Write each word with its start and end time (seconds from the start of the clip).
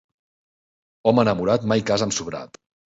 Home 1.11 1.27
enamorat 1.27 1.71
mai 1.75 1.89
casa 1.93 2.11
amb 2.11 2.21
sobrat. 2.21 2.63